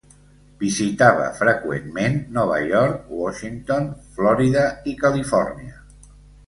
Visitava 0.61 1.27
freqüentment 1.41 2.17
Nova 2.39 2.57
York, 2.73 2.99
Washington, 3.21 3.87
Florida 4.19 4.69
i 4.95 5.01
Califòrnia. 5.07 5.81